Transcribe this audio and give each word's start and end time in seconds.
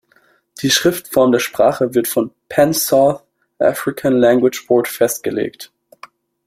Die 0.63 0.71
Schriftform 0.71 1.31
der 1.31 1.37
Sprache 1.37 1.93
wird 1.93 2.07
vom 2.07 2.31
"Pan 2.49 2.73
South 2.73 3.21
African 3.59 4.13
Language 4.15 4.65
Board" 4.65 4.87
festgelegt. 4.87 5.71